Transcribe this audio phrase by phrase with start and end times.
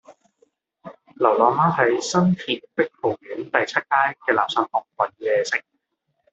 [1.17, 5.63] 流浪貓喺新田碧豪苑第七街嘅垃圾桶搵野食